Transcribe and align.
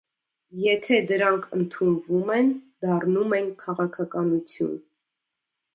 Եթե 0.61 0.97
դրանք 1.11 1.45
ընդունվում 1.57 2.33
են, 2.39 2.49
դառնում 2.87 3.39
են 3.41 3.53
քաղաքականություն։ 3.63 4.75